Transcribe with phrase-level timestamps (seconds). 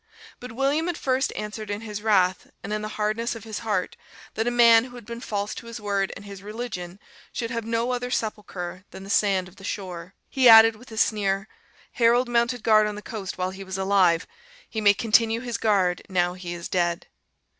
[0.39, 3.95] But William at first answered in his wrath, and in the hardness of his heart,
[4.33, 6.99] that a man who had been false to his word and his religion
[7.31, 10.15] should have no other sepulchre than the sand of the shore.
[10.27, 11.47] He added, with a sneer,
[11.91, 14.25] "Harold mounted guard on the coast while he was alive;
[14.67, 17.05] he may continue his guard now he is dead."